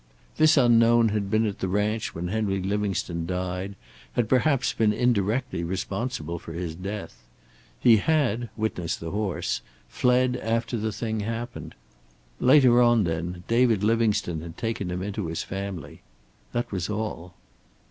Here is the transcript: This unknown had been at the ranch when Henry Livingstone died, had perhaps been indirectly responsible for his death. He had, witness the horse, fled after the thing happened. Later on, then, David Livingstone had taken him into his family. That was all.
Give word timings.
This 0.37 0.57
unknown 0.57 1.09
had 1.09 1.29
been 1.29 1.45
at 1.45 1.59
the 1.59 1.67
ranch 1.67 2.15
when 2.15 2.29
Henry 2.29 2.59
Livingstone 2.59 3.27
died, 3.27 3.75
had 4.13 4.27
perhaps 4.27 4.73
been 4.73 4.91
indirectly 4.91 5.63
responsible 5.63 6.39
for 6.39 6.53
his 6.53 6.73
death. 6.73 7.21
He 7.79 7.97
had, 7.97 8.49
witness 8.57 8.95
the 8.97 9.11
horse, 9.11 9.61
fled 9.87 10.37
after 10.37 10.75
the 10.77 10.91
thing 10.91 11.19
happened. 11.19 11.75
Later 12.39 12.81
on, 12.81 13.03
then, 13.03 13.43
David 13.47 13.83
Livingstone 13.83 14.41
had 14.41 14.57
taken 14.57 14.89
him 14.89 15.03
into 15.03 15.27
his 15.27 15.43
family. 15.43 16.01
That 16.51 16.71
was 16.71 16.89
all. 16.89 17.35